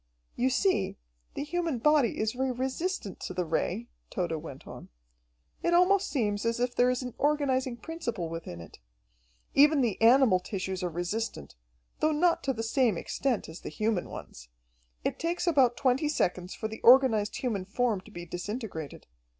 [0.35, 0.97] "You see,
[1.35, 4.89] the human body is very resistant to the Ray," Tode went on.
[5.61, 8.79] "It almost seems as if there is an organizing principle within it.
[9.53, 11.53] Even the animal tissues are resistant,
[11.99, 14.49] though not to the same extent as the human ones.
[15.03, 19.05] It takes about twenty seconds for the organized human form to be disintegrated.